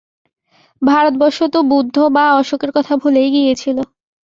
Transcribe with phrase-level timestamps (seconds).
[0.81, 3.77] ভারতবর্ষ তো বুদ্ধ বা অশোকের কথা ভুলেই গিয়েছিল।